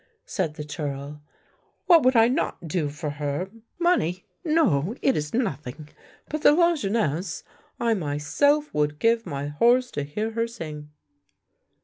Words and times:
"said 0.25 0.55
the 0.55 0.63
churl." 0.63 1.21
What 1.85 2.01
would 2.01 2.15
I 2.15 2.27
not 2.27 2.67
do 2.67 2.89
for 2.89 3.11
her! 3.11 3.51
Money— 3.77 4.25
no, 4.43 4.95
it 5.03 5.15
is 5.15 5.31
nothing, 5.31 5.89
but 6.27 6.41
the 6.41 6.53
Lajeunesse, 6.55 7.43
I 7.79 7.93
myself 7.93 8.73
would 8.73 8.97
give 8.97 9.27
my 9.27 9.49
horse 9.49 9.91
to 9.91 10.01
hear 10.01 10.31
her 10.31 10.47
sing." 10.47 10.89